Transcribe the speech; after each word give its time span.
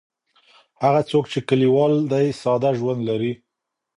هغه 0.83 1.01
څوک 1.11 1.25
چې 1.31 1.39
کلیوال 1.49 1.93
دی 2.13 2.27
ساده 2.41 2.71
ژوند 2.79 3.01
لري. 3.09 3.33